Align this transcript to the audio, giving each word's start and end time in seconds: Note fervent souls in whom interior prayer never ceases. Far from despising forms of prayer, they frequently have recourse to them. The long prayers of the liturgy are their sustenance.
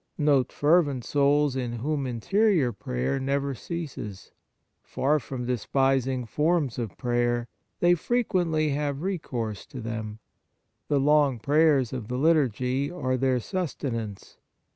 Note 0.17 0.51
fervent 0.51 1.05
souls 1.05 1.55
in 1.55 1.73
whom 1.73 2.07
interior 2.07 2.73
prayer 2.73 3.19
never 3.19 3.53
ceases. 3.53 4.31
Far 4.81 5.19
from 5.19 5.45
despising 5.45 6.25
forms 6.25 6.79
of 6.79 6.97
prayer, 6.97 7.47
they 7.81 7.93
frequently 7.93 8.69
have 8.69 9.03
recourse 9.03 9.63
to 9.67 9.79
them. 9.79 10.17
The 10.87 10.99
long 10.99 11.37
prayers 11.37 11.93
of 11.93 12.07
the 12.07 12.17
liturgy 12.17 12.89
are 12.89 13.15
their 13.15 13.39
sustenance. 13.39 14.37